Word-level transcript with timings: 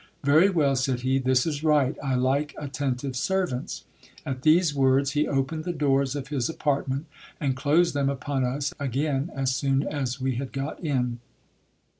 Very 0.23 0.49
well, 0.49 0.75
said 0.75 1.01
he, 1.01 1.19
this 1.19 1.45
is 1.45 1.63
right, 1.63 1.95
I 2.03 2.15
like 2.15 2.55
attentive 2.57 3.15
servants. 3.15 3.83
At 4.25 4.41
these 4.41 4.73
words, 4.73 5.11
he 5.11 5.27
opened 5.27 5.63
the 5.63 5.71
doors 5.73 6.15
of 6.15 6.29
his 6.29 6.49
apartment, 6.49 7.05
and 7.39 7.55
closed 7.55 7.93
them 7.93 8.09
upon 8.09 8.43
us 8.43 8.73
again 8.79 9.29
as 9.35 9.53
soon 9.53 9.83
as 9.85 10.19
we 10.19 10.37
had 10.37 10.51
got 10.53 10.79
in. 10.83 11.19